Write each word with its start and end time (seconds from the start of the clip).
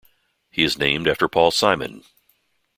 He 0.49 0.63
is 0.63 0.79
named 0.79 1.07
after 1.07 1.27
Paul 1.27 1.51
Simon. 1.51 2.03